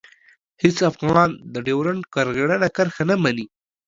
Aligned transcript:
هېڅ 0.63 0.77
افغان 0.91 1.29
د 1.53 1.55
ډیورنډ 1.67 2.01
کرغېړنه 2.13 2.67
کرښه 2.75 3.03
نه 3.09 3.15
مني. 3.23 3.45